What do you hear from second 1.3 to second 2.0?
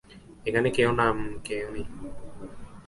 কেউ নেই।